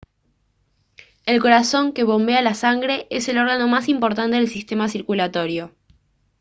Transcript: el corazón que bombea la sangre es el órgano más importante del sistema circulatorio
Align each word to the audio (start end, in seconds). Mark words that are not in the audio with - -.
el 1.27 1.39
corazón 1.39 1.93
que 1.93 2.03
bombea 2.03 2.41
la 2.41 2.55
sangre 2.55 3.05
es 3.11 3.29
el 3.29 3.37
órgano 3.37 3.67
más 3.67 3.87
importante 3.87 4.37
del 4.37 4.47
sistema 4.49 4.87
circulatorio 4.89 5.75